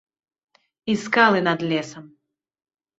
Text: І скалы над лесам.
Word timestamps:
І 0.95 0.97
скалы 1.03 1.39
над 1.51 1.59
лесам. 1.69 2.13